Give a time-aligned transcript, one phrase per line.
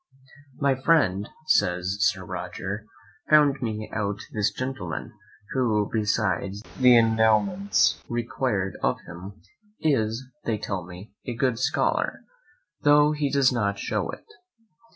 [0.59, 2.87] My friend, says Sir Roger,
[3.29, 5.13] found me out this gentleman,
[5.51, 9.43] who, besides the endowments required of him,
[9.79, 12.21] is, they tell me, a good scholar,
[12.81, 14.25] tho' he does not shew it.